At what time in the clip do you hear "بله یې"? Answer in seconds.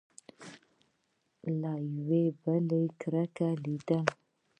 2.43-2.87